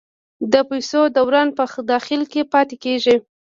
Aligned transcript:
د 0.51 0.53
پیسو 0.69 1.01
دوران 1.17 1.47
په 1.57 1.63
داخل 1.91 2.21
کې 2.31 2.41
پاتې 2.53 2.75
کیږي؟ 2.83 3.15